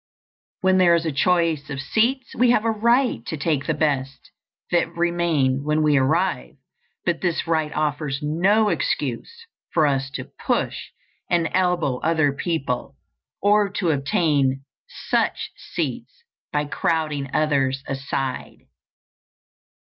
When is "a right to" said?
2.65-3.37